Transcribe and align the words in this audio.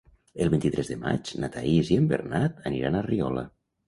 El 0.43 0.47
vint-i-tres 0.51 0.87
de 0.91 0.95
maig 1.03 1.33
na 1.43 1.49
Thaís 1.55 1.91
i 1.97 1.97
en 2.03 2.07
Bernat 2.13 2.65
aniran 2.71 2.99
a 2.99 3.05
Riola. 3.09 3.45